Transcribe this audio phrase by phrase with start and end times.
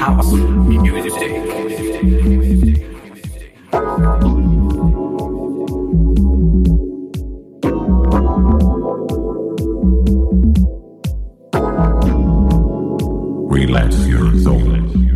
[0.00, 0.32] House
[2.02, 2.89] music.
[13.50, 15.09] Relax your soul.